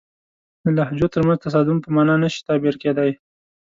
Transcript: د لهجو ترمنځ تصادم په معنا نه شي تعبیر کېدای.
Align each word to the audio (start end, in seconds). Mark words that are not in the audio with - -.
د 0.63 0.65
لهجو 0.77 1.07
ترمنځ 1.13 1.39
تصادم 1.43 1.77
په 1.81 1.89
معنا 1.95 2.15
نه 2.23 2.29
شي 2.33 2.39
تعبیر 2.47 2.75
کېدای. 2.83 3.11